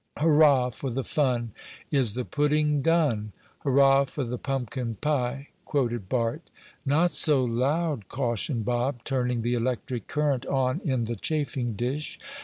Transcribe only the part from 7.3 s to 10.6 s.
loud!" cautioned Bob, turning the electric current